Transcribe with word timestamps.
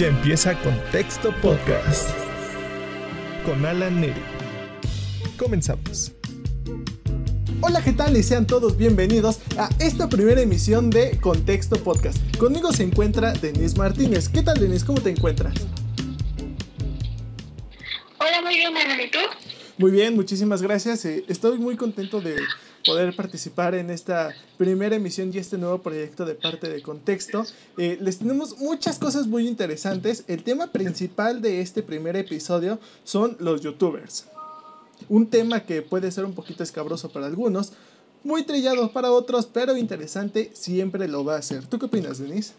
Ya 0.00 0.06
empieza 0.06 0.58
Contexto 0.62 1.30
Podcast 1.42 2.08
con 3.44 3.66
Alan 3.66 4.00
Neri. 4.00 4.22
Comenzamos. 5.36 6.12
Hola, 7.60 7.84
¿qué 7.84 7.92
tal? 7.92 8.16
Y 8.16 8.22
sean 8.22 8.46
todos 8.46 8.78
bienvenidos 8.78 9.40
a 9.58 9.68
esta 9.78 10.08
primera 10.08 10.40
emisión 10.40 10.88
de 10.88 11.18
Contexto 11.20 11.76
Podcast. 11.76 12.16
Conmigo 12.38 12.72
se 12.72 12.84
encuentra 12.84 13.34
Denise 13.34 13.76
Martínez. 13.76 14.30
¿Qué 14.30 14.42
tal, 14.42 14.58
Denise? 14.58 14.86
¿Cómo 14.86 15.02
te 15.02 15.10
encuentras? 15.10 15.52
Hola, 18.20 18.40
muy 18.40 18.54
bien, 18.54 18.74
Alan. 18.74 19.00
¿Y 19.02 19.10
tú? 19.10 19.18
Muy 19.76 19.90
bien, 19.90 20.16
muchísimas 20.16 20.62
gracias. 20.62 21.04
Eh, 21.04 21.26
estoy 21.28 21.58
muy 21.58 21.76
contento 21.76 22.22
de 22.22 22.38
poder 22.84 23.14
participar 23.14 23.74
en 23.74 23.90
esta 23.90 24.34
primera 24.58 24.96
emisión 24.96 25.30
y 25.32 25.38
este 25.38 25.58
nuevo 25.58 25.82
proyecto 25.82 26.24
de 26.24 26.34
parte 26.34 26.68
de 26.68 26.82
Contexto. 26.82 27.44
Eh, 27.78 27.98
les 28.00 28.18
tenemos 28.18 28.58
muchas 28.58 28.98
cosas 28.98 29.26
muy 29.26 29.46
interesantes. 29.46 30.24
El 30.28 30.42
tema 30.42 30.68
principal 30.68 31.42
de 31.42 31.60
este 31.60 31.82
primer 31.82 32.16
episodio 32.16 32.78
son 33.04 33.36
los 33.40 33.60
youtubers. 33.60 34.26
Un 35.08 35.28
tema 35.28 35.64
que 35.64 35.82
puede 35.82 36.10
ser 36.10 36.24
un 36.24 36.34
poquito 36.34 36.62
escabroso 36.62 37.10
para 37.10 37.26
algunos, 37.26 37.72
muy 38.22 38.42
trillado 38.42 38.92
para 38.92 39.12
otros, 39.12 39.46
pero 39.46 39.76
interesante 39.76 40.50
siempre 40.54 41.08
lo 41.08 41.24
va 41.24 41.36
a 41.36 41.42
ser. 41.42 41.66
¿Tú 41.66 41.78
qué 41.78 41.86
opinas, 41.86 42.18
Denise? 42.18 42.52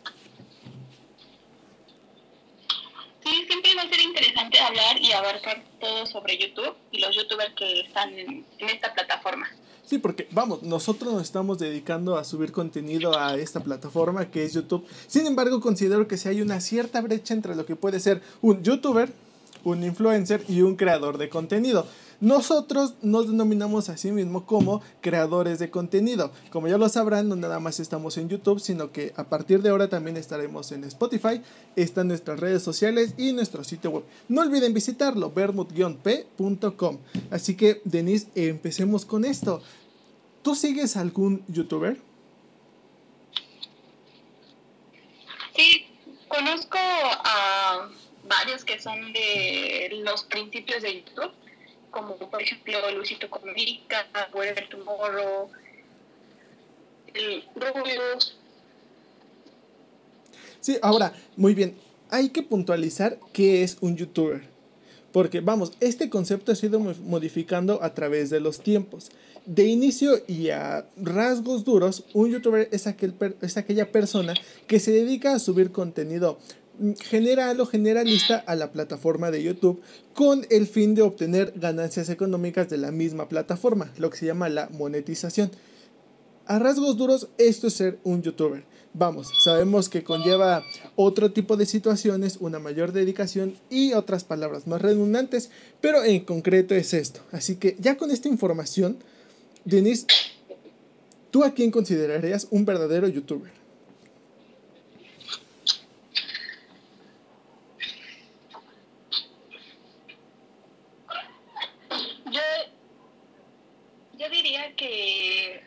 Sí, 3.24 3.46
siempre 3.48 3.76
va 3.76 3.84
a 3.84 3.90
ser 3.90 4.02
interesante 4.02 4.60
hablar 4.60 5.00
y 5.00 5.12
abarcar 5.12 5.64
todo 5.80 6.06
sobre 6.08 6.38
YouTube 6.38 6.76
y 6.92 7.00
los 7.00 7.16
youtubers 7.16 7.54
que 7.54 7.82
están 7.82 8.18
en, 8.18 8.46
esta 8.58 8.94
plataforma. 8.94 9.48
Sí, 9.92 9.98
porque 9.98 10.30
vamos, 10.32 10.64
nosotros 10.64 11.12
nos 11.12 11.24
estamos 11.24 11.60
dedicando 11.60 12.16
a 12.16 12.24
subir 12.24 12.54
contenido 12.54 13.20
a 13.20 13.36
esta 13.36 13.60
plataforma 13.60 14.32
que 14.32 14.46
es 14.46 14.54
YouTube. 14.54 14.86
Sin 15.06 15.28
embargo, 15.28 15.60
considero 15.60 16.08
que 16.08 16.16
si 16.16 16.30
hay 16.30 16.42
una 16.42 16.62
cierta 16.62 17.02
brecha 17.02 17.34
entre 17.34 17.56
lo 17.56 17.66
que 17.66 17.76
puede 17.76 18.00
ser 18.00 18.22
un 18.42 18.64
youtuber, 18.64 19.12
un 19.66 19.84
influencer 19.84 20.46
y 20.48 20.62
un 20.62 20.78
creador 20.78 21.18
de 21.18 21.28
contenido. 21.28 21.86
Nosotros 22.22 22.94
nos 23.02 23.28
denominamos 23.28 23.90
a 23.90 23.98
sí 23.98 24.12
mismo 24.12 24.46
como 24.46 24.82
creadores 25.02 25.58
de 25.58 25.72
contenido. 25.72 26.32
Como 26.52 26.68
ya 26.68 26.78
lo 26.78 26.88
sabrán, 26.88 27.28
no 27.28 27.36
nada 27.36 27.60
más 27.60 27.80
estamos 27.80 28.16
en 28.18 28.30
YouTube, 28.30 28.60
sino 28.60 28.92
que 28.92 29.12
a 29.18 29.24
partir 29.24 29.64
de 29.64 29.72
ahora 29.72 29.90
también 29.90 30.18
estaremos 30.18 30.72
en 30.72 30.84
Spotify, 30.84 31.42
están 31.76 32.10
nuestras 32.10 32.40
redes 32.40 32.62
sociales 32.62 33.16
y 33.18 33.34
nuestro 33.34 33.64
sitio 33.64 33.90
web. 33.90 34.04
No 34.30 34.42
olviden 34.42 34.72
visitarlo, 34.72 35.32
vermut-p.com. 35.32 36.98
Así 37.32 37.56
que, 37.56 37.82
Denise, 37.86 38.28
empecemos 38.36 39.04
con 39.04 39.26
esto. 39.26 39.64
¿Tú 40.42 40.56
sigues 40.56 40.98
algún 40.98 41.44
youtuber? 41.48 41.98
Sí, 45.56 45.86
conozco 46.28 46.78
a 46.78 47.90
varios 48.24 48.66
que 48.66 48.80
son 48.80 49.14
de 49.14 50.02
los 50.04 50.24
principios 50.24 50.82
de 50.82 51.02
YouTube, 51.02 51.32
como 51.92 52.16
por 52.18 52.42
ejemplo 52.42 52.92
Luisito 52.92 53.30
Comunica, 53.30 54.08
Whatever 54.34 54.68
Tomorrow, 54.70 55.52
el 57.14 57.44
Rubius. 57.56 58.38
Sí, 60.60 60.78
ahora, 60.82 61.14
muy 61.36 61.54
bien, 61.54 61.78
hay 62.10 62.30
que 62.30 62.42
puntualizar 62.42 63.20
qué 63.34 63.64
es 63.64 63.78
un 63.82 63.98
youtuber. 63.98 64.50
Porque 65.12 65.42
vamos, 65.42 65.74
este 65.80 66.10
concepto 66.10 66.52
ha 66.52 66.56
sido 66.56 66.80
modificando 66.80 67.84
a 67.84 67.94
través 67.94 68.30
de 68.30 68.40
los 68.40 68.62
tiempos. 68.62 69.12
De 69.46 69.66
inicio 69.66 70.22
y 70.28 70.50
a 70.50 70.86
rasgos 70.96 71.64
duros, 71.64 72.06
un 72.14 72.30
youtuber 72.30 72.70
es, 72.72 72.88
aquel 72.88 73.14
es 73.42 73.58
aquella 73.58 73.92
persona 73.92 74.34
que 74.68 74.80
se 74.80 74.92
dedica 74.92 75.34
a 75.34 75.40
subir 75.40 75.72
contenido 75.72 76.38
general 77.02 77.60
o 77.60 77.66
generalista 77.66 78.38
a 78.38 78.56
la 78.56 78.72
plataforma 78.72 79.32
de 79.32 79.44
YouTube 79.44 79.82
con 80.14 80.46
el 80.50 80.68
fin 80.68 80.96
de 80.96 81.02
obtener 81.02 81.54
ganancias 81.56 82.10
económicas 82.10 82.70
de 82.70 82.78
la 82.78 82.92
misma 82.92 83.30
plataforma, 83.30 83.92
lo 83.98 84.10
que 84.10 84.18
se 84.18 84.26
llama 84.26 84.50
la 84.50 84.70
monetización. 84.70 85.52
A 86.46 86.60
rasgos 86.60 86.98
duros, 86.98 87.30
esto 87.38 87.68
es 87.68 87.74
ser 87.74 88.00
un 88.04 88.22
youtuber. 88.22 88.64
Vamos, 88.94 89.30
sabemos 89.42 89.88
que 89.88 90.04
conlleva 90.04 90.66
otro 90.98 91.32
tipo 91.32 91.56
de 91.56 91.66
situaciones, 91.66 92.38
una 92.42 92.60
mayor 92.60 92.92
dedicación 92.92 93.58
y 93.70 93.94
otras 93.94 94.26
palabras 94.26 94.68
más 94.68 94.82
redundantes, 94.82 95.50
pero 95.80 96.04
en 96.04 96.26
concreto 96.26 96.76
es 96.76 96.94
esto. 96.94 97.22
Así 97.32 97.56
que 97.56 97.78
ya 97.80 97.96
con 97.96 98.12
esta 98.12 98.28
información, 98.28 99.02
Denise, 99.64 100.08
¿tú 101.32 101.46
a 101.46 101.54
quién 101.54 101.72
considerarías 101.72 102.48
un 102.52 102.66
verdadero 102.66 103.08
youtuber? 103.08 103.54
Yo, 112.26 112.42
yo 114.20 114.30
diría 114.30 114.76
que 114.76 115.64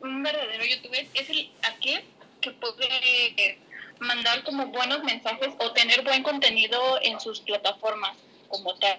un 0.00 0.22
verdadero 0.22 0.64
youtuber 0.64 1.06
es 1.12 1.28
el 1.28 1.50
aquel 1.62 2.02
que 2.40 2.52
puede 2.52 3.58
mandar 4.00 4.44
como 4.44 4.66
buenos 4.68 5.02
mensajes 5.18 5.54
o 5.58 5.72
tener 5.72 6.02
buen 6.04 6.22
contenido 6.22 6.78
en 7.02 7.20
sus 7.20 7.40
plataformas 7.40 8.16
como 8.48 8.74
tal. 8.76 8.98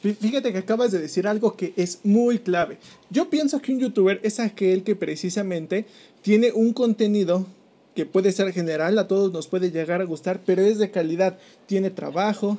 Fíjate 0.00 0.52
que 0.52 0.58
acabas 0.58 0.92
de 0.92 1.00
decir 1.00 1.26
algo 1.26 1.56
que 1.56 1.72
es 1.76 2.00
muy 2.04 2.38
clave. 2.38 2.78
Yo 3.10 3.28
pienso 3.30 3.60
que 3.60 3.72
un 3.72 3.80
youtuber 3.80 4.20
es 4.22 4.38
aquel 4.38 4.84
que 4.84 4.94
precisamente 4.94 5.86
tiene 6.22 6.52
un 6.52 6.72
contenido 6.72 7.46
que 7.96 8.06
puede 8.06 8.30
ser 8.30 8.52
general, 8.52 8.96
a 8.96 9.08
todos 9.08 9.32
nos 9.32 9.48
puede 9.48 9.72
llegar 9.72 10.00
a 10.00 10.04
gustar, 10.04 10.40
pero 10.46 10.62
es 10.62 10.78
de 10.78 10.92
calidad. 10.92 11.36
Tiene 11.66 11.90
trabajo, 11.90 12.58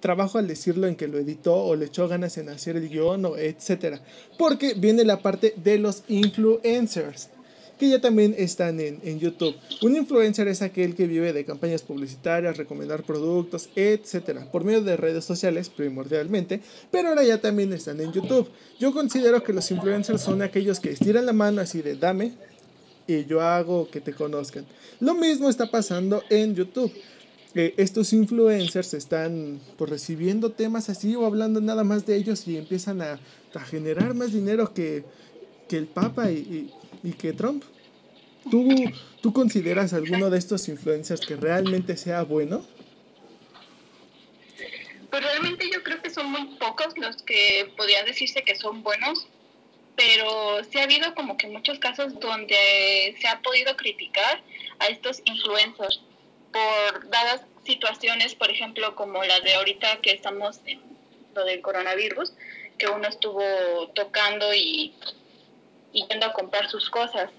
trabajo 0.00 0.36
al 0.36 0.46
decirlo 0.46 0.86
en 0.86 0.96
que 0.96 1.08
lo 1.08 1.18
editó 1.18 1.54
o 1.54 1.76
le 1.76 1.86
echó 1.86 2.08
ganas 2.08 2.36
en 2.36 2.50
hacer 2.50 2.76
el 2.76 2.90
guion 2.90 3.24
o 3.24 3.38
etcétera. 3.38 4.02
Porque 4.36 4.74
viene 4.74 5.06
la 5.06 5.22
parte 5.22 5.54
de 5.56 5.78
los 5.78 6.02
influencers 6.08 7.30
que 7.78 7.88
ya 7.88 8.00
también 8.00 8.34
están 8.36 8.80
en, 8.80 9.00
en, 9.04 9.18
YouTube. 9.18 9.54
Un 9.82 9.96
influencer 9.96 10.48
es 10.48 10.62
aquel 10.62 10.94
que 10.94 11.06
vive 11.06 11.32
de 11.32 11.44
campañas 11.44 11.82
publicitarias, 11.82 12.56
recomendar 12.56 13.04
productos, 13.04 13.70
etcétera, 13.76 14.50
por 14.50 14.64
medio 14.64 14.82
de 14.82 14.96
redes 14.96 15.24
sociales 15.24 15.70
primordialmente, 15.70 16.60
pero 16.90 17.08
ahora 17.08 17.24
ya 17.24 17.40
también 17.40 17.72
están 17.72 18.00
en 18.00 18.12
YouTube. 18.12 18.48
Yo 18.78 18.92
considero 18.92 19.42
que 19.42 19.52
los 19.52 19.70
influencers 19.70 20.20
son 20.20 20.42
aquellos 20.42 20.80
que 20.80 20.90
estiran 20.90 21.24
la 21.24 21.32
mano 21.32 21.60
así 21.60 21.80
de 21.80 21.96
dame 21.96 22.32
y 23.06 23.24
yo 23.24 23.40
hago 23.40 23.88
que 23.90 24.00
te 24.00 24.12
conozcan. 24.12 24.66
Lo 25.00 25.14
mismo 25.14 25.48
está 25.48 25.70
pasando 25.70 26.22
en 26.28 26.54
YouTube. 26.54 26.92
Eh, 27.54 27.74
estos 27.78 28.12
influencers 28.12 28.92
están 28.92 29.58
pues, 29.76 29.90
recibiendo 29.90 30.52
temas 30.52 30.90
así 30.90 31.16
o 31.16 31.24
hablando 31.24 31.60
nada 31.60 31.82
más 31.82 32.04
de 32.04 32.16
ellos 32.16 32.46
y 32.46 32.58
empiezan 32.58 33.00
a, 33.00 33.18
a 33.54 33.60
generar 33.60 34.14
más 34.14 34.32
dinero 34.32 34.74
que, 34.74 35.04
que 35.68 35.76
el 35.76 35.86
Papa 35.86 36.30
y, 36.30 36.72
y, 37.02 37.12
que 37.12 37.32
Trump. 37.32 37.64
¿Tú, 38.50 38.68
¿Tú 39.20 39.32
consideras 39.32 39.92
alguno 39.92 40.30
de 40.30 40.38
estos 40.38 40.68
influencers 40.68 41.20
que 41.20 41.36
realmente 41.36 41.96
sea 41.96 42.22
bueno? 42.22 42.64
Pues 45.10 45.22
realmente 45.22 45.70
yo 45.72 45.82
creo 45.82 46.00
que 46.02 46.10
son 46.10 46.30
muy 46.30 46.56
pocos 46.58 46.96
los 46.96 47.22
que 47.22 47.72
podrían 47.76 48.06
decirse 48.06 48.42
que 48.42 48.56
son 48.56 48.82
buenos, 48.82 49.26
pero 49.96 50.62
sí 50.64 50.78
ha 50.78 50.84
habido 50.84 51.14
como 51.14 51.36
que 51.36 51.48
muchos 51.48 51.78
casos 51.78 52.18
donde 52.20 53.16
se 53.20 53.28
ha 53.28 53.40
podido 53.40 53.76
criticar 53.76 54.42
a 54.78 54.86
estos 54.86 55.20
influencers 55.24 56.00
por 56.52 57.10
dadas 57.10 57.42
situaciones, 57.64 58.34
por 58.34 58.50
ejemplo, 58.50 58.94
como 58.94 59.24
la 59.24 59.40
de 59.40 59.54
ahorita 59.54 60.00
que 60.00 60.12
estamos 60.12 60.60
en 60.66 60.80
lo 61.34 61.44
del 61.44 61.60
coronavirus, 61.60 62.32
que 62.78 62.88
uno 62.88 63.08
estuvo 63.08 63.42
tocando 63.94 64.54
y, 64.54 64.94
yendo 65.92 66.26
a 66.26 66.32
comprar 66.32 66.68
sus 66.68 66.90
cosas. 66.90 67.30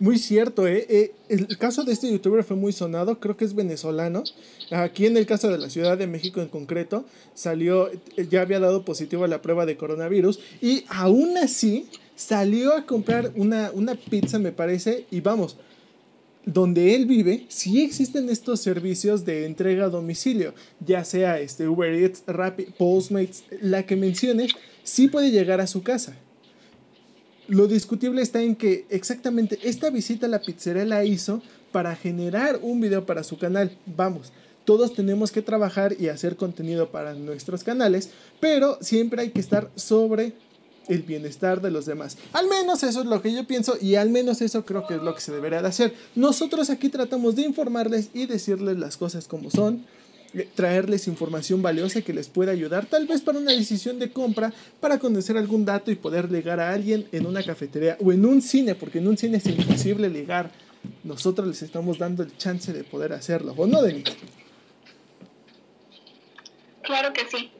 Muy 0.00 0.18
cierto, 0.18 0.66
¿eh? 0.66 0.86
¿eh? 0.88 1.14
El 1.28 1.56
caso 1.56 1.84
de 1.84 1.92
este 1.92 2.10
youtuber 2.10 2.42
fue 2.42 2.56
muy 2.56 2.72
sonado, 2.72 3.20
creo 3.20 3.36
que 3.36 3.44
es 3.44 3.54
venezolano. 3.54 4.24
Aquí 4.72 5.06
en 5.06 5.16
el 5.16 5.24
caso 5.24 5.50
de 5.50 5.58
la 5.58 5.70
Ciudad 5.70 5.96
de 5.96 6.08
México 6.08 6.40
en 6.40 6.48
concreto, 6.48 7.04
salió, 7.32 7.90
ya 8.28 8.40
había 8.40 8.58
dado 8.58 8.84
positivo 8.84 9.24
a 9.24 9.28
la 9.28 9.40
prueba 9.40 9.66
de 9.66 9.76
coronavirus 9.76 10.40
y 10.60 10.84
aún 10.88 11.36
así 11.38 11.88
salió 12.16 12.74
a 12.74 12.86
comprar 12.86 13.32
una, 13.36 13.70
una 13.72 13.94
pizza, 13.94 14.38
me 14.38 14.50
parece, 14.50 15.06
y 15.12 15.20
vamos, 15.20 15.56
donde 16.44 16.94
él 16.94 17.06
vive, 17.06 17.46
sí 17.48 17.82
existen 17.82 18.28
estos 18.28 18.60
servicios 18.60 19.24
de 19.24 19.46
entrega 19.46 19.86
a 19.86 19.88
domicilio, 19.90 20.54
ya 20.84 21.04
sea 21.04 21.38
este 21.38 21.68
Uber 21.68 21.94
Eats, 21.94 22.24
Rappi, 22.26 22.64
Postmates, 22.76 23.44
la 23.60 23.86
que 23.86 23.96
menciones, 23.96 24.52
sí 24.82 25.08
puede 25.08 25.30
llegar 25.30 25.60
a 25.60 25.66
su 25.66 25.82
casa. 25.82 26.16
Lo 27.48 27.66
discutible 27.66 28.22
está 28.22 28.40
en 28.40 28.56
que 28.56 28.86
exactamente 28.88 29.58
esta 29.62 29.90
visita 29.90 30.26
a 30.26 30.30
la 30.30 30.40
pizzería 30.40 30.84
la 30.86 31.04
hizo 31.04 31.42
para 31.72 31.94
generar 31.94 32.58
un 32.62 32.80
video 32.80 33.04
para 33.04 33.22
su 33.22 33.36
canal. 33.36 33.76
Vamos, 33.84 34.32
todos 34.64 34.94
tenemos 34.94 35.30
que 35.30 35.42
trabajar 35.42 35.94
y 35.98 36.08
hacer 36.08 36.36
contenido 36.36 36.90
para 36.90 37.12
nuestros 37.14 37.62
canales, 37.62 38.10
pero 38.40 38.78
siempre 38.80 39.20
hay 39.20 39.30
que 39.30 39.40
estar 39.40 39.70
sobre 39.74 40.32
el 40.88 41.02
bienestar 41.02 41.60
de 41.60 41.70
los 41.70 41.84
demás. 41.84 42.16
Al 42.32 42.48
menos 42.48 42.82
eso 42.82 43.00
es 43.00 43.06
lo 43.06 43.20
que 43.20 43.32
yo 43.32 43.46
pienso 43.46 43.76
y 43.80 43.96
al 43.96 44.08
menos 44.08 44.40
eso 44.40 44.64
creo 44.64 44.86
que 44.86 44.94
es 44.94 45.02
lo 45.02 45.14
que 45.14 45.20
se 45.20 45.32
debería 45.32 45.60
de 45.60 45.68
hacer. 45.68 45.94
Nosotros 46.14 46.70
aquí 46.70 46.88
tratamos 46.88 47.36
de 47.36 47.42
informarles 47.42 48.08
y 48.14 48.26
decirles 48.26 48.78
las 48.78 48.96
cosas 48.96 49.28
como 49.28 49.50
son, 49.50 49.84
traerles 50.54 51.06
información 51.06 51.62
valiosa 51.62 52.02
que 52.02 52.12
les 52.12 52.28
pueda 52.28 52.52
ayudar 52.52 52.86
tal 52.86 53.06
vez 53.06 53.22
para 53.22 53.38
una 53.38 53.52
decisión 53.52 53.98
de 53.98 54.10
compra, 54.10 54.52
para 54.80 54.98
conocer 54.98 55.36
algún 55.36 55.64
dato 55.64 55.90
y 55.90 55.96
poder 55.96 56.30
ligar 56.30 56.60
a 56.60 56.72
alguien 56.72 57.08
en 57.12 57.26
una 57.26 57.42
cafetería 57.42 57.96
o 58.04 58.12
en 58.12 58.26
un 58.26 58.42
cine, 58.42 58.74
porque 58.74 58.98
en 58.98 59.08
un 59.08 59.16
cine 59.16 59.38
es 59.38 59.46
imposible 59.46 60.08
ligar. 60.08 60.50
Nosotros 61.02 61.46
les 61.46 61.62
estamos 61.62 61.98
dando 61.98 62.22
el 62.22 62.36
chance 62.36 62.72
de 62.72 62.84
poder 62.84 63.12
hacerlo, 63.12 63.54
¿o 63.56 63.66
no, 63.66 63.80
Denis? 63.82 64.04
Claro 66.82 67.12
que 67.12 67.26
sí. 67.26 67.50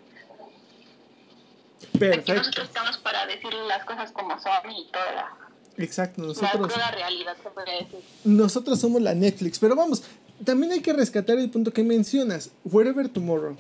Perfecto. 1.98 2.34
nosotros 2.34 2.66
estamos 2.66 2.98
para 2.98 3.24
decirle 3.26 3.66
las 3.68 3.84
cosas 3.84 4.10
como 4.12 4.38
son 4.40 4.70
y 4.72 4.90
toda 4.90 5.12
la, 5.12 5.44
Exacto, 5.76 6.22
nosotros, 6.22 6.76
la 6.76 6.90
realidad, 6.90 7.36
se 7.42 7.50
podría 7.50 7.74
decir. 7.74 8.00
nosotros 8.24 8.80
somos 8.80 9.02
la 9.02 9.14
Netflix, 9.14 9.58
pero 9.58 9.74
vamos, 9.74 10.02
también 10.42 10.72
hay 10.72 10.80
que 10.80 10.92
rescatar 10.92 11.38
el 11.38 11.50
punto 11.50 11.72
que 11.72 11.84
mencionas, 11.84 12.50
Wherever 12.64 13.08
Tomorrow. 13.08 13.56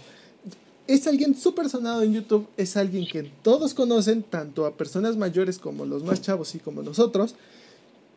Es 0.86 1.06
alguien 1.06 1.34
súper 1.34 1.68
sonado 1.68 2.02
en 2.02 2.12
YouTube, 2.12 2.46
es 2.56 2.76
alguien 2.76 3.06
que 3.06 3.30
todos 3.42 3.72
conocen, 3.72 4.22
tanto 4.22 4.66
a 4.66 4.76
personas 4.76 5.16
mayores 5.16 5.58
como 5.58 5.86
los 5.86 6.04
más 6.04 6.20
chavos 6.20 6.54
y 6.54 6.58
como 6.58 6.82
nosotros, 6.82 7.34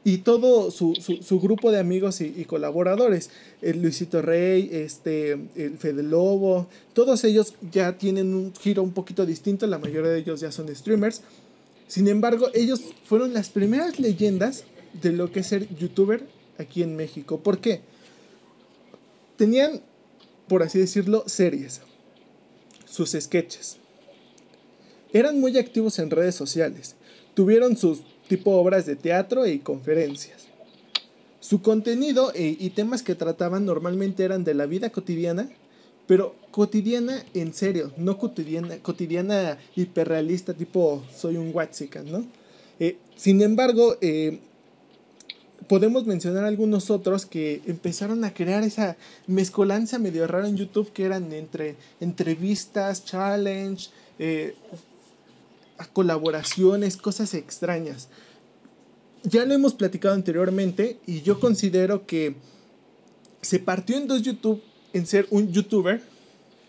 y 0.04 0.20
todo 0.20 0.72
su, 0.72 0.96
su, 0.96 1.40
grupo 1.40 1.72
de 1.72 1.80
amigos 1.80 2.22
y, 2.22 2.34
y 2.38 2.46
colaboradores, 2.46 3.30
el 3.62 3.82
Luisito 3.82 4.22
Rey, 4.22 4.70
este, 4.72 5.32
el 5.56 5.78
Fede 5.78 6.04
Lobo, 6.04 6.68
todos 6.94 7.24
ellos 7.24 7.56
ya 7.72 7.98
tienen 7.98 8.34
un 8.34 8.54
giro 8.54 8.84
un 8.84 8.92
poquito 8.92 9.26
distinto, 9.26 9.68
la 9.68 9.80
mayoría 9.80 10.12
de 10.12 10.20
ellos 10.20 10.40
ya 10.40 10.52
son 10.52 10.74
streamers. 10.74 11.22
Sin 11.88 12.08
embargo, 12.08 12.50
ellos 12.54 12.82
fueron 13.06 13.34
las 13.34 13.50
primeras 13.50 14.00
leyendas 14.00 14.64
de 15.02 15.12
lo 15.12 15.32
que 15.32 15.42
es 15.42 15.48
ser 15.48 15.68
youtuber 15.76 16.26
aquí 16.58 16.84
en 16.84 16.96
México. 16.96 17.40
¿Por 17.40 17.60
qué? 17.60 17.82
Tenían, 19.38 19.82
por 20.48 20.64
así 20.64 20.80
decirlo, 20.80 21.24
series, 21.28 21.82
sus 22.86 23.12
sketches. 23.12 23.78
Eran 25.14 25.40
muy 25.40 25.58
activos 25.58 26.00
en 26.00 26.10
redes 26.10 26.36
sociales. 26.36 26.96
Tuvieron 27.34 27.78
sus 27.78 28.02
tipo 28.28 28.52
obras 28.52 28.86
de 28.86 28.96
teatro 28.96 29.48
y 29.48 29.60
conferencias. 29.60 30.48
Su 31.40 31.62
contenido 31.62 32.32
e- 32.34 32.58
y 32.60 32.72
temas 32.72 33.04
que 33.04 33.16
trataban 33.16 33.66
normalmente 33.66 34.24
eran 34.24 34.44
de 34.44 34.54
la 34.54 34.66
vida 34.66 34.90
cotidiana, 34.90 35.50
pero 36.08 36.36
cotidiana 36.52 37.24
en 37.34 37.54
serio, 37.54 37.94
no 37.98 38.18
cotidiana, 38.18 38.78
cotidiana 38.80 39.58
hiperrealista 39.76 40.54
tipo 40.54 41.04
soy 41.16 41.38
un 41.38 41.54
Watsican, 41.54 42.12
¿no? 42.12 42.26
Eh, 42.80 42.98
sin 43.16 43.42
embargo, 43.42 43.98
eh, 44.02 44.40
podemos 45.68 46.06
mencionar 46.06 46.46
algunos 46.46 46.90
otros 46.90 47.26
que 47.26 47.62
empezaron 47.66 48.24
a 48.24 48.34
crear 48.34 48.64
esa 48.64 48.98
mezcolanza 49.28 50.00
medio 50.00 50.28
rara 50.28 50.48
en 50.48 50.58
YouTube 50.58 50.92
que 50.92 51.06
eran 51.06 51.32
entre 51.34 51.76
entrevistas, 52.00 53.06
challenge, 53.06 53.90
eh, 54.20 54.56
colaboraciones, 55.94 56.98
cosas 56.98 57.34
extrañas. 57.34 58.10
Ya 59.24 59.46
lo 59.46 59.54
hemos 59.54 59.74
platicado 59.74 60.16
anteriormente 60.16 61.00
y 61.06 61.22
yo 61.22 61.40
considero 61.40 62.06
que 62.06 62.36
se 63.42 63.60
partió 63.60 63.98
en 63.98 64.08
dos 64.08 64.22
YouTube 64.22 64.62
en 64.94 65.06
ser 65.06 65.28
un 65.30 65.52
youtuber, 65.52 66.02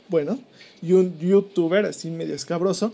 bueno, 0.09 0.39
y 0.83 0.93
un 0.93 1.19
youtuber 1.19 1.87
así 1.87 2.11
medio 2.11 2.35
escabroso, 2.35 2.93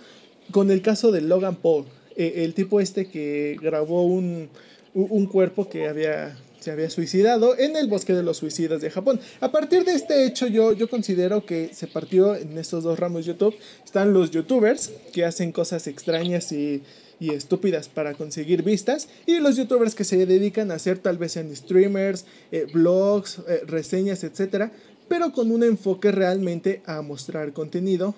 con 0.50 0.70
el 0.70 0.82
caso 0.82 1.10
de 1.12 1.22
Logan 1.22 1.56
Paul, 1.56 1.86
eh, 2.16 2.44
el 2.44 2.54
tipo 2.54 2.80
este 2.80 3.06
que 3.08 3.56
grabó 3.60 4.04
un, 4.04 4.48
un- 4.94 5.26
cuerpo 5.26 5.68
que 5.68 5.88
había, 5.88 6.36
se 6.60 6.70
había 6.70 6.88
suicidado 6.88 7.58
en 7.58 7.76
el 7.76 7.88
bosque 7.88 8.12
de 8.14 8.22
los 8.22 8.36
suicidas 8.38 8.80
de 8.80 8.90
Japón. 8.90 9.20
A 9.40 9.50
partir 9.50 9.84
de 9.84 9.92
este 9.92 10.24
hecho 10.24 10.46
yo, 10.46 10.72
yo 10.72 10.88
considero 10.88 11.44
que 11.44 11.70
se 11.74 11.86
partió 11.86 12.34
en 12.36 12.56
estos 12.58 12.84
dos 12.84 12.98
ramos 12.98 13.26
YouTube. 13.26 13.54
Están 13.84 14.12
los 14.12 14.30
youtubers 14.30 14.92
que 15.12 15.24
hacen 15.24 15.52
cosas 15.52 15.86
extrañas 15.86 16.52
y, 16.52 16.82
y 17.20 17.30
estúpidas 17.30 17.88
para 17.88 18.14
conseguir 18.14 18.62
vistas 18.62 19.08
y 19.26 19.40
los 19.40 19.56
youtubers 19.56 19.94
que 19.94 20.04
se 20.04 20.24
dedican 20.26 20.70
a 20.70 20.74
hacer 20.74 20.98
tal 20.98 21.18
vez 21.18 21.32
sean 21.32 21.54
streamers, 21.54 22.24
eh, 22.52 22.66
blogs, 22.72 23.40
eh, 23.48 23.62
reseñas, 23.66 24.24
etcétera, 24.24 24.72
pero 25.08 25.32
con 25.32 25.50
un 25.50 25.62
enfoque 25.62 26.12
realmente 26.12 26.82
a 26.86 27.02
mostrar 27.02 27.52
contenido 27.52 28.14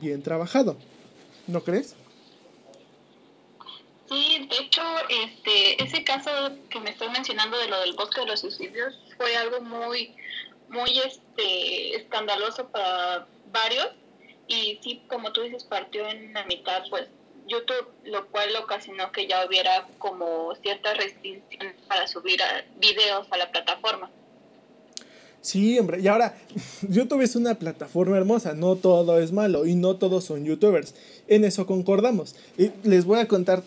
bien 0.00 0.22
trabajado. 0.22 0.76
¿No 1.46 1.62
crees? 1.62 1.94
Sí, 4.14 4.46
de 4.48 4.56
hecho, 4.58 4.82
este, 5.08 5.82
ese 5.82 6.04
caso 6.04 6.30
que 6.70 6.78
me 6.78 6.90
estoy 6.90 7.08
mencionando 7.08 7.58
de 7.58 7.66
lo 7.66 7.80
del 7.80 7.94
bosque 7.94 8.20
de 8.20 8.26
los 8.26 8.42
suicidios 8.42 8.94
fue 9.16 9.36
algo 9.36 9.60
muy, 9.60 10.14
muy 10.68 11.00
este, 11.00 11.96
escandaloso 11.96 12.68
para 12.68 13.26
varios 13.50 13.88
y 14.46 14.78
sí, 14.84 15.02
como 15.08 15.32
tú 15.32 15.42
dices, 15.42 15.64
partió 15.64 16.08
en 16.08 16.32
la 16.32 16.44
mitad, 16.44 16.84
pues 16.90 17.08
YouTube, 17.46 17.88
lo 18.04 18.28
cual 18.28 18.54
ocasionó 18.54 19.10
que 19.10 19.26
ya 19.26 19.44
hubiera 19.44 19.88
como 19.98 20.54
ciertas 20.62 20.96
restricciones 20.96 21.74
para 21.88 22.06
subir 22.06 22.40
videos 22.76 23.26
a 23.32 23.36
la 23.36 23.50
plataforma. 23.50 24.12
Sí, 25.44 25.78
hombre, 25.78 26.00
y 26.00 26.08
ahora, 26.08 26.34
YouTube 26.88 27.20
es 27.20 27.36
una 27.36 27.58
plataforma 27.58 28.16
hermosa, 28.16 28.54
no 28.54 28.76
todo 28.76 29.20
es 29.20 29.30
malo 29.30 29.66
y 29.66 29.74
no 29.74 29.96
todos 29.96 30.24
son 30.24 30.46
youtubers. 30.46 30.94
En 31.28 31.44
eso 31.44 31.66
concordamos. 31.66 32.34
Y 32.56 32.70
les 32.82 33.04
voy 33.04 33.18
a 33.18 33.28
contar, 33.28 33.62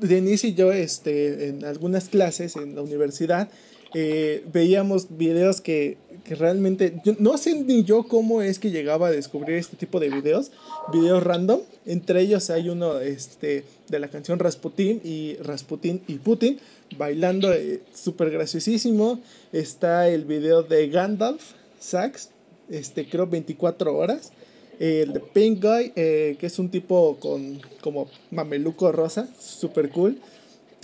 Denise 0.00 0.46
y 0.46 0.54
yo, 0.54 0.70
este, 0.70 1.48
en 1.48 1.64
algunas 1.64 2.08
clases 2.08 2.54
en 2.54 2.76
la 2.76 2.82
universidad, 2.82 3.48
eh, 3.94 4.44
veíamos 4.52 5.16
videos 5.16 5.60
que, 5.60 5.96
que 6.24 6.34
realmente, 6.34 7.00
no 7.18 7.38
sé 7.38 7.54
ni 7.54 7.84
yo 7.84 8.04
cómo 8.04 8.42
es 8.42 8.58
que 8.58 8.70
llegaba 8.70 9.08
a 9.08 9.10
descubrir 9.10 9.56
este 9.56 9.76
tipo 9.76 9.98
de 9.98 10.10
videos, 10.10 10.50
videos 10.92 11.22
random. 11.22 11.60
Entre 11.86 12.20
ellos 12.20 12.50
hay 12.50 12.68
uno 12.68 13.00
este, 13.00 13.64
de 13.88 13.98
la 13.98 14.08
canción 14.08 14.38
Rasputin 14.38 15.00
y 15.04 15.36
Rasputin 15.36 16.02
y 16.06 16.14
Putin 16.16 16.58
bailando 16.96 17.52
eh, 17.52 17.80
súper 17.94 18.30
graciosísimo. 18.30 19.20
Está 19.52 20.08
el 20.08 20.24
video 20.24 20.62
de 20.62 20.88
Gandalf, 20.88 21.52
Sax, 21.80 22.30
este, 22.68 23.08
creo 23.08 23.26
24 23.26 23.96
horas. 23.96 24.32
El 24.78 25.12
de 25.12 25.20
Pink 25.20 25.60
Guy, 25.60 25.92
eh, 25.96 26.36
que 26.38 26.46
es 26.46 26.58
un 26.60 26.70
tipo 26.70 27.16
con 27.18 27.60
como 27.80 28.08
mameluco 28.30 28.92
rosa, 28.92 29.28
súper 29.40 29.90
cool. 29.90 30.20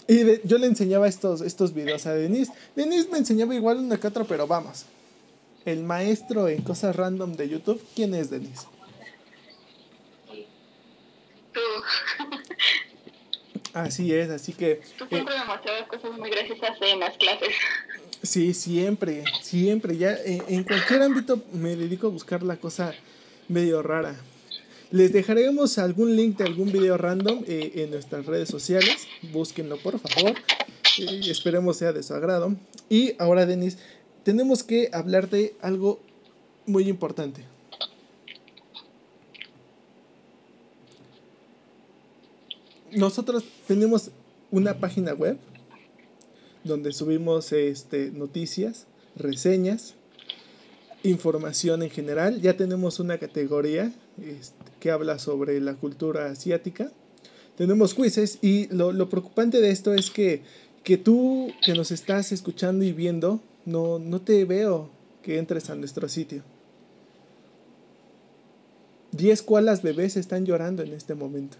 Y 0.06 0.16
de- 0.16 0.40
yo 0.44 0.58
le 0.58 0.66
enseñaba 0.66 1.08
estos, 1.08 1.40
estos 1.40 1.72
videos 1.72 2.06
a 2.06 2.14
Denise. 2.14 2.52
Denise 2.76 3.08
me 3.10 3.18
enseñaba 3.18 3.54
igual 3.54 3.78
una 3.78 3.98
que 3.98 4.06
otra, 4.06 4.24
pero 4.24 4.46
vamos. 4.46 4.84
El 5.64 5.82
maestro 5.82 6.48
en 6.48 6.62
cosas 6.62 6.94
random 6.94 7.32
de 7.34 7.48
YouTube, 7.48 7.82
¿quién 7.94 8.14
es 8.14 8.28
Denise? 8.30 8.66
Tú, 11.52 11.60
Así 13.72 14.12
es, 14.14 14.30
así 14.30 14.52
que 14.52 14.82
tú 14.98 15.04
eh, 15.04 15.08
siempre 15.10 15.36
me 15.36 15.44
mostrabas 15.46 15.88
cosas 15.88 16.12
muy 16.18 16.30
graciosas 16.30 16.76
en 16.80 17.00
las 17.00 17.16
clases. 17.16 17.48
sí, 18.22 18.54
siempre, 18.54 19.24
siempre, 19.42 19.96
ya 19.96 20.16
en, 20.24 20.44
en 20.48 20.62
cualquier 20.64 21.02
ámbito 21.02 21.42
me 21.52 21.74
dedico 21.74 22.06
a 22.06 22.10
buscar 22.10 22.42
la 22.44 22.56
cosa 22.56 22.94
medio 23.48 23.82
rara. 23.82 24.14
Les 24.94 25.12
dejaremos 25.12 25.78
algún 25.78 26.14
link 26.14 26.38
de 26.38 26.44
algún 26.44 26.70
video 26.70 26.96
random 26.96 27.42
eh, 27.48 27.72
en 27.82 27.90
nuestras 27.90 28.26
redes 28.26 28.48
sociales, 28.48 29.08
búsquenlo 29.32 29.76
por 29.78 29.98
favor, 29.98 30.36
y 30.96 31.30
esperemos 31.30 31.78
sea 31.78 31.92
de 31.92 32.04
su 32.04 32.14
agrado. 32.14 32.54
Y 32.88 33.16
ahora, 33.18 33.44
Denis, 33.44 33.76
tenemos 34.22 34.62
que 34.62 34.90
hablar 34.92 35.28
de 35.30 35.56
algo 35.60 35.98
muy 36.64 36.88
importante. 36.88 37.42
Nosotros 42.92 43.42
tenemos 43.66 44.12
una 44.52 44.78
página 44.78 45.12
web 45.12 45.38
donde 46.62 46.92
subimos 46.92 47.50
este, 47.50 48.12
noticias, 48.12 48.86
reseñas, 49.16 49.94
información 51.02 51.82
en 51.82 51.90
general. 51.90 52.40
Ya 52.40 52.56
tenemos 52.56 53.00
una 53.00 53.18
categoría 53.18 53.92
este, 54.18 54.73
que 54.84 54.90
habla 54.90 55.18
sobre 55.18 55.58
la 55.62 55.76
cultura 55.76 56.26
asiática. 56.26 56.92
Tenemos 57.56 57.94
quizzes 57.94 58.38
y 58.42 58.66
lo, 58.66 59.08
preocupante 59.08 59.62
de 59.62 59.70
esto 59.70 59.94
es 59.94 60.10
que, 60.10 60.42
que 60.82 60.98
tú 60.98 61.50
que 61.64 61.72
nos 61.72 61.90
estás 61.90 62.32
escuchando 62.32 62.84
y 62.84 62.92
viendo, 62.92 63.40
no, 63.64 63.98
no 63.98 64.20
te 64.20 64.44
veo 64.44 64.90
que 65.22 65.38
entres 65.38 65.70
a 65.70 65.74
nuestro 65.74 66.06
sitio. 66.10 66.42
10 69.12 69.42
koalas 69.44 69.80
bebés 69.80 70.18
están 70.18 70.44
llorando 70.44 70.82
en 70.82 70.92
este 70.92 71.14
momento. 71.14 71.56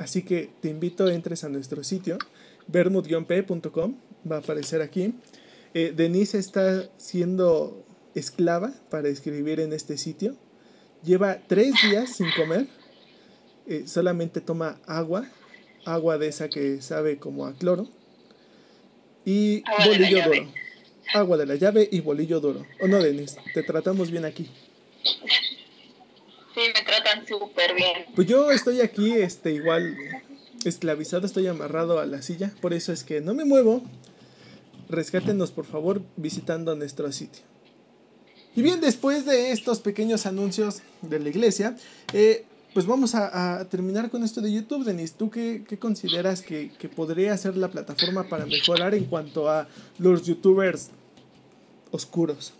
Así 0.00 0.22
que 0.22 0.50
te 0.60 0.68
invito 0.68 1.04
a 1.04 1.14
entres 1.14 1.44
a 1.44 1.48
nuestro 1.48 1.84
sitio, 1.84 2.18
vermut-p.com, 2.66 3.94
va 4.28 4.34
a 4.34 4.38
aparecer 4.40 4.82
aquí. 4.82 5.14
Eh, 5.74 5.92
Denise 5.94 6.38
está 6.38 6.90
siendo 6.96 7.85
esclava 8.16 8.72
para 8.90 9.08
escribir 9.08 9.60
en 9.60 9.72
este 9.72 9.96
sitio. 9.96 10.36
lleva 11.06 11.38
tres 11.46 11.74
días 11.82 12.16
sin 12.16 12.30
comer, 12.32 12.66
eh, 13.66 13.84
solamente 13.86 14.40
toma 14.40 14.80
agua, 14.86 15.26
agua 15.84 16.18
de 16.18 16.28
esa 16.28 16.48
que 16.48 16.82
sabe 16.82 17.18
como 17.18 17.46
a 17.46 17.54
cloro, 17.54 17.88
y 19.24 19.62
bolillo 19.84 20.24
duro. 20.24 20.52
Agua 21.14 21.36
de 21.36 21.46
la 21.46 21.54
llave 21.54 21.88
y 21.90 22.00
bolillo 22.00 22.40
duro. 22.40 22.66
¿O 22.80 22.88
no, 22.88 22.98
Denis? 22.98 23.36
Te 23.54 23.62
tratamos 23.62 24.10
bien 24.10 24.24
aquí. 24.24 24.50
Sí, 26.54 26.60
me 26.74 26.82
tratan 26.84 27.26
súper 27.26 27.74
bien. 27.74 28.06
Pues 28.14 28.26
yo 28.26 28.50
estoy 28.50 28.80
aquí, 28.80 29.12
este, 29.12 29.52
igual 29.52 29.96
esclavizado, 30.64 31.26
estoy 31.26 31.46
amarrado 31.46 32.00
a 32.00 32.06
la 32.06 32.22
silla, 32.22 32.52
por 32.60 32.72
eso 32.72 32.92
es 32.92 33.04
que 33.04 33.20
no 33.20 33.34
me 33.34 33.44
muevo. 33.44 33.82
Rescátenos, 34.88 35.50
por 35.50 35.64
favor, 35.64 36.02
visitando 36.16 36.74
nuestro 36.74 37.10
sitio. 37.12 37.42
Y 38.56 38.62
bien, 38.62 38.80
después 38.80 39.26
de 39.26 39.52
estos 39.52 39.80
pequeños 39.80 40.24
anuncios 40.24 40.80
de 41.02 41.20
la 41.20 41.28
iglesia, 41.28 41.76
eh, 42.14 42.46
pues 42.72 42.86
vamos 42.86 43.14
a, 43.14 43.66
terminar 43.70 44.10
con 44.10 44.24
esto 44.24 44.40
de 44.40 44.50
YouTube, 44.50 44.82
Denis. 44.82 45.12
¿Tú 45.12 45.30
qué, 45.30 45.62
consideras 45.78 46.40
que, 46.40 46.72
que, 46.78 46.88
podría 46.88 47.36
ser 47.36 47.56
la 47.58 47.68
plataforma 47.68 48.24
para 48.24 48.46
mejorar 48.46 48.94
en 48.94 49.04
cuanto 49.04 49.50
a 49.50 49.68
los 49.98 50.22
youtubers 50.24 50.88
oscuros? 51.90 52.54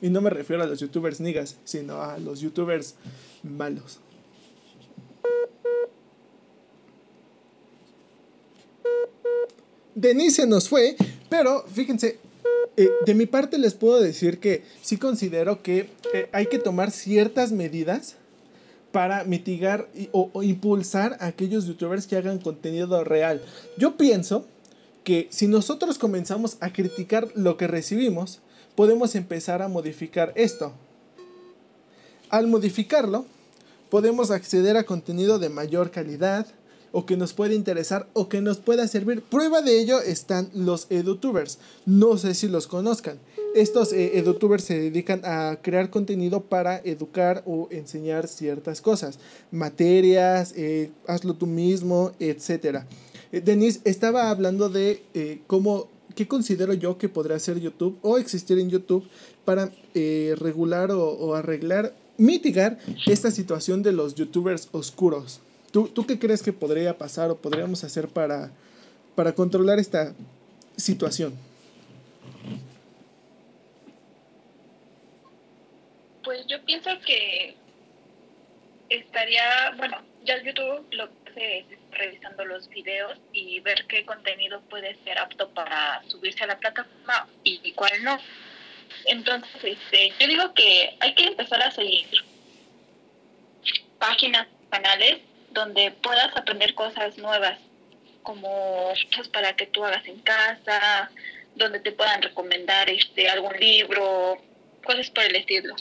Y 0.00 0.10
no 0.10 0.20
me 0.20 0.30
refiero 0.30 0.62
a 0.62 0.66
los 0.66 0.78
youtubers 0.78 1.18
niggas, 1.18 1.56
sino 1.64 2.00
a 2.00 2.18
los 2.18 2.40
youtubers 2.40 2.94
malos. 3.42 3.98
Denise 9.96 10.42
se 10.42 10.46
nos 10.46 10.68
fue, 10.68 10.96
pero 11.28 11.64
fíjense, 11.66 12.18
eh, 12.76 12.90
de 13.06 13.14
mi 13.14 13.26
parte 13.26 13.58
les 13.58 13.74
puedo 13.74 14.00
decir 14.00 14.40
que 14.40 14.64
sí 14.82 14.96
considero 14.96 15.62
que 15.62 15.90
eh, 16.12 16.28
hay 16.32 16.46
que 16.46 16.58
tomar 16.58 16.90
ciertas 16.90 17.52
medidas 17.52 18.16
para 18.90 19.24
mitigar 19.24 19.88
o, 20.12 20.42
impulsar 20.42 21.16
a 21.18 21.26
aquellos 21.26 21.66
youtubers 21.66 22.06
que 22.06 22.16
hagan 22.16 22.38
contenido 22.38 23.02
real. 23.02 23.42
Yo 23.76 23.96
pienso 23.96 24.46
que 25.02 25.26
si 25.30 25.48
nosotros 25.48 25.98
comenzamos 25.98 26.56
a 26.60 26.72
criticar 26.72 27.28
lo 27.34 27.56
que 27.56 27.66
recibimos, 27.66 28.40
podemos 28.76 29.16
empezar 29.16 29.62
a 29.62 29.68
modificar 29.68 30.32
esto. 30.36 30.72
Al 32.30 32.46
modificarlo, 32.46 33.26
podemos 33.90 34.30
acceder 34.30 34.76
a 34.76 34.84
contenido 34.84 35.38
de 35.38 35.48
mayor 35.48 35.90
calidad, 35.90 36.46
o 36.94 37.06
que 37.06 37.16
nos 37.16 37.32
puede 37.32 37.56
interesar 37.56 38.08
o 38.12 38.28
que 38.28 38.40
nos 38.40 38.58
pueda 38.58 38.86
servir. 38.86 39.20
Prueba 39.20 39.62
de 39.62 39.80
ello 39.80 40.00
están 40.00 40.48
los 40.54 40.86
edutubers. 40.90 41.58
No 41.86 42.16
sé 42.16 42.34
si 42.34 42.46
los 42.46 42.68
conozcan. 42.68 43.18
Estos 43.56 43.92
eh, 43.92 44.16
edutubers 44.16 44.62
se 44.62 44.78
dedican 44.78 45.20
a 45.24 45.58
crear 45.60 45.90
contenido 45.90 46.42
para 46.42 46.78
educar 46.78 47.42
o 47.46 47.66
enseñar 47.72 48.28
ciertas 48.28 48.80
cosas, 48.80 49.18
materias, 49.50 50.54
eh, 50.56 50.92
hazlo 51.08 51.34
tú 51.34 51.46
mismo, 51.46 52.12
etc. 52.20 52.84
Eh, 53.32 53.40
Denise 53.40 53.80
estaba 53.84 54.30
hablando 54.30 54.68
de 54.68 55.02
cómo, 55.48 55.88
qué 56.14 56.28
considero 56.28 56.74
yo 56.74 56.96
que 56.96 57.08
podría 57.08 57.40
ser 57.40 57.58
YouTube 57.58 57.98
o 58.02 58.18
existir 58.18 58.58
en 58.60 58.70
YouTube 58.70 59.04
para 59.44 59.72
regular 59.94 60.92
o 60.92 61.34
arreglar, 61.34 61.92
mitigar 62.18 62.78
esta 63.06 63.32
situación 63.32 63.82
de 63.82 63.92
los 63.92 64.14
youtubers 64.14 64.68
oscuros. 64.70 65.40
¿Tú, 65.74 66.06
qué 66.06 66.20
crees 66.20 66.40
que 66.40 66.52
podría 66.52 66.96
pasar 66.96 67.32
o 67.32 67.36
podríamos 67.36 67.82
hacer 67.82 68.06
para, 68.06 68.52
para 69.16 69.34
controlar 69.34 69.80
esta 69.80 70.14
situación? 70.76 71.36
Pues 76.22 76.46
yo 76.46 76.64
pienso 76.64 76.90
que 77.04 77.56
estaría, 78.88 79.72
bueno, 79.76 80.00
ya 80.24 80.40
YouTube 80.44 80.86
lo 80.92 81.08
que 81.34 81.58
es 81.58 81.66
revisando 81.90 82.44
los 82.44 82.68
videos 82.68 83.18
y 83.32 83.58
ver 83.58 83.84
qué 83.88 84.06
contenido 84.06 84.60
puede 84.70 84.94
ser 85.02 85.18
apto 85.18 85.48
para 85.54 86.04
subirse 86.06 86.44
a 86.44 86.46
la 86.46 86.58
plataforma 86.60 87.26
y 87.42 87.72
cuál 87.72 88.04
no. 88.04 88.16
Entonces, 89.06 89.50
este, 89.64 90.12
yo 90.20 90.28
digo 90.28 90.54
que 90.54 90.96
hay 91.00 91.16
que 91.16 91.24
empezar 91.24 91.60
a 91.60 91.72
seguir 91.72 92.06
páginas, 93.98 94.46
canales 94.70 95.33
donde 95.54 95.92
puedas 96.02 96.36
aprender 96.36 96.74
cosas 96.74 97.16
nuevas, 97.16 97.58
como 98.22 98.92
cosas 99.10 99.28
para 99.28 99.54
que 99.56 99.66
tú 99.66 99.84
hagas 99.84 100.06
en 100.06 100.20
casa, 100.20 101.10
donde 101.54 101.80
te 101.80 101.92
puedan 101.92 102.20
recomendar 102.20 102.90
este 102.90 103.28
algún 103.28 103.54
libro, 103.58 104.36
cosas 104.84 105.08
por 105.10 105.24
el 105.24 105.36
estilo. 105.36 105.74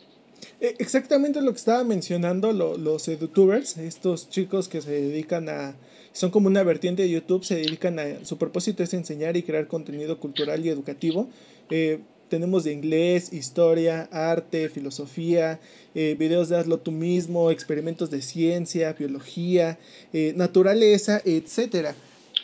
Eh, 0.62 0.76
exactamente 0.80 1.42
lo 1.42 1.52
que 1.52 1.58
estaba 1.58 1.84
mencionando 1.84 2.54
los 2.54 3.08
youtubers, 3.08 3.78
estos 3.78 4.30
chicos 4.30 4.70
que 4.70 4.82
se 4.82 4.92
dedican 4.92 5.50
a, 5.50 5.76
son 6.12 6.32
como 6.32 6.48
una 6.48 6.64
vertiente 6.64 7.02
de 7.02 7.10
YouTube, 7.10 7.44
se 7.44 7.56
dedican 7.56 8.00
a, 8.00 8.24
su 8.24 8.38
propósito 8.38 8.84
es 8.84 8.94
enseñar 8.94 9.36
y 9.36 9.44
crear 9.44 9.68
contenido 9.68 10.20
cultural 10.20 10.66
y 10.66 10.70
educativo. 10.70 11.30
Eh, 11.70 12.00
tenemos 12.30 12.64
de 12.64 12.72
inglés, 12.74 13.32
historia, 13.34 14.10
arte, 14.12 14.70
filosofía, 14.70 15.60
eh, 15.96 16.16
videos 16.18 16.50
de 16.50 16.58
hazlo 16.58 16.80
tú 16.80 16.92
mismo, 16.92 17.52
experimentos 17.52 18.10
de 18.10 18.22
ciencia, 18.22 18.94
biología, 18.94 19.78
eh, 20.12 20.34
naturaleza, 20.36 21.22
etc. 21.24 21.94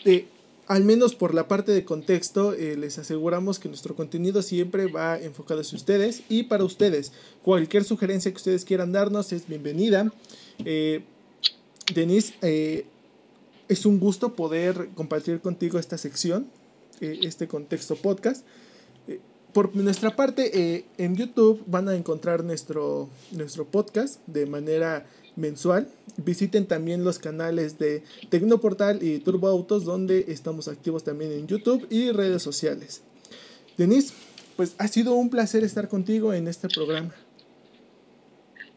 Eh, 0.05 0.25
al 0.67 0.83
menos 0.83 1.15
por 1.15 1.33
la 1.33 1.47
parte 1.47 1.71
de 1.71 1.83
contexto, 1.83 2.51
les 2.51 2.99
aseguramos 2.99 3.57
que 3.57 3.69
nuestro 3.69 3.95
contenido 3.95 4.43
siempre 4.43 4.85
va 4.85 5.17
enfocado 5.17 5.61
hacia 5.61 5.75
ustedes 5.75 6.21
y 6.29 6.43
para 6.43 6.63
ustedes. 6.63 7.11
Cualquier 7.41 7.83
sugerencia 7.83 8.29
que 8.29 8.37
ustedes 8.37 8.65
quieran 8.65 8.91
darnos 8.91 9.33
es 9.33 9.47
bienvenida. 9.47 10.13
Denise, 11.95 12.85
es 13.67 13.85
un 13.87 13.99
gusto 13.99 14.35
poder 14.35 14.89
compartir 14.93 15.41
contigo 15.41 15.79
esta 15.79 15.97
sección, 15.97 16.45
este 17.01 17.47
contexto 17.47 17.95
podcast 17.95 18.45
por 19.53 19.75
nuestra 19.75 20.15
parte, 20.15 20.51
eh, 20.53 20.85
en 20.97 21.15
YouTube 21.15 21.63
van 21.65 21.89
a 21.89 21.95
encontrar 21.95 22.43
nuestro, 22.43 23.09
nuestro 23.31 23.65
podcast 23.65 24.19
de 24.27 24.45
manera 24.45 25.05
mensual. 25.35 25.87
Visiten 26.17 26.67
también 26.67 27.03
los 27.03 27.17
canales 27.17 27.79
de 27.79 28.03
Tecnoportal 28.29 29.01
y 29.01 29.19
Turbo 29.19 29.47
Autos, 29.47 29.85
donde 29.85 30.25
estamos 30.27 30.67
activos 30.67 31.03
también 31.03 31.31
en 31.31 31.47
YouTube 31.47 31.87
y 31.89 32.11
redes 32.11 32.43
sociales. 32.43 33.03
Denise, 33.77 34.13
pues 34.55 34.75
ha 34.77 34.87
sido 34.87 35.13
un 35.13 35.29
placer 35.29 35.63
estar 35.63 35.87
contigo 35.87 36.33
en 36.33 36.47
este 36.47 36.67
programa. 36.67 37.15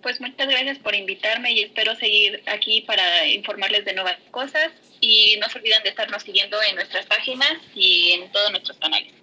Pues 0.01 0.21
muchas 0.21 0.49
gracias 0.49 0.79
por 0.79 0.95
invitarme 0.95 1.53
y 1.53 1.61
espero 1.61 1.95
seguir 1.97 2.43
aquí 2.47 2.81
para 2.83 3.27
informarles 3.27 3.85
de 3.85 3.95
nuevas 3.95 4.17
cosas. 4.31 4.73
Y 5.01 5.37
no 5.41 5.49
se 5.49 5.59
olviden 5.59 5.83
de 5.83 5.91
estarnos 5.91 6.23
siguiendo 6.23 6.57
en 6.63 6.77
nuestras 6.77 7.07
páginas 7.07 7.55
y 7.75 8.13
en 8.13 8.31
todos 8.33 8.51
nuestros 8.51 8.79
canales. 8.79 9.22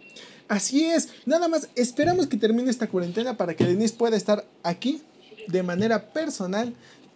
Así 0.49 0.83
es, 0.83 1.09
nada 1.27 1.47
más 1.47 1.69
esperamos 1.75 2.25
que 2.25 2.35
termine 2.35 2.71
esta 2.71 2.89
cuarentena 2.89 3.37
para 3.37 3.55
que 3.55 3.65
Denise 3.65 3.95
pueda 3.95 4.17
estar 4.17 4.45
aquí 4.63 5.03
de 5.47 5.61
manera 5.61 6.11
personal 6.11 6.73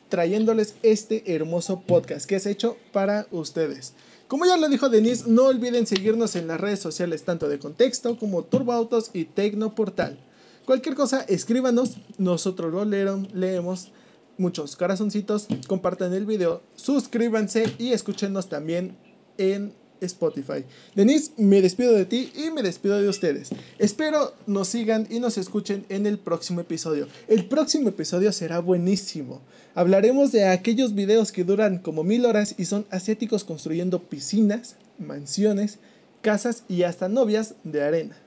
trayéndoles 0.08 0.76
este 0.84 1.34
hermoso 1.34 1.82
podcast 1.82 2.28
que 2.28 2.36
es 2.36 2.46
hecho 2.46 2.78
para 2.92 3.26
ustedes. 3.32 3.94
Como 4.28 4.46
ya 4.46 4.56
lo 4.56 4.70
dijo 4.70 4.88
Denise, 4.88 5.24
no 5.28 5.46
olviden 5.46 5.88
seguirnos 5.88 6.36
en 6.36 6.46
las 6.46 6.62
redes 6.62 6.80
sociales 6.80 7.24
tanto 7.24 7.50
de 7.50 7.58
contexto 7.58 8.20
como 8.20 8.44
Turboautos 8.44 9.10
y 9.14 9.26
Tecnoportal. 9.26 10.20
Cualquier 10.66 10.94
cosa, 10.94 11.22
escríbanos, 11.28 11.98
nosotros 12.20 12.72
lo 12.72 12.86
leemos. 12.86 13.92
Muchos 14.38 14.76
corazoncitos, 14.76 15.48
compartan 15.68 16.14
el 16.14 16.28
video, 16.28 16.62
suscríbanse 16.76 17.74
y 17.80 17.94
escúchenos 17.94 18.48
también 18.48 18.96
en 19.40 19.74
Spotify. 20.06 20.64
Denise, 20.96 21.32
me 21.38 21.62
despido 21.62 21.94
de 21.94 22.06
ti 22.06 22.32
y 22.36 22.52
me 22.52 22.64
despido 22.64 23.02
de 23.02 23.10
ustedes. 23.10 23.50
Espero 23.80 24.34
nos 24.48 24.70
sigan 24.70 25.08
y 25.10 25.20
nos 25.20 25.38
escuchen 25.38 25.86
en 25.90 26.06
el 26.06 26.18
próximo 26.20 26.62
episodio. 26.62 27.08
El 27.28 27.46
próximo 27.46 27.90
episodio 27.90 28.32
será 28.32 28.60
buenísimo. 28.60 29.42
Hablaremos 29.76 30.32
de 30.32 30.46
aquellos 30.46 30.94
videos 30.94 31.32
que 31.32 31.44
duran 31.44 31.80
como 31.80 32.04
mil 32.04 32.26
horas 32.26 32.56
y 32.58 32.66
son 32.66 32.86
asiáticos 32.90 33.44
construyendo 33.44 34.04
piscinas, 34.04 34.76
mansiones, 35.00 35.80
casas 36.22 36.64
y 36.68 36.84
hasta 36.84 37.10
novias 37.10 37.56
de 37.64 37.84
arena. 37.84 38.18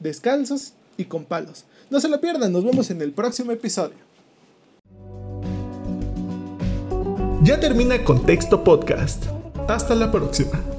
Descalzos 0.00 0.74
y 0.96 1.04
con 1.04 1.24
palos. 1.24 1.64
No 1.90 2.00
se 2.00 2.08
lo 2.08 2.20
pierdan, 2.20 2.52
nos 2.52 2.64
vemos 2.64 2.90
en 2.90 3.02
el 3.02 3.12
próximo 3.12 3.52
episodio. 3.52 3.96
Ya 7.42 7.58
termina 7.58 8.04
Contexto 8.04 8.62
Podcast. 8.62 9.24
Hasta 9.68 9.96
la 9.96 10.12
próxima. 10.12 10.71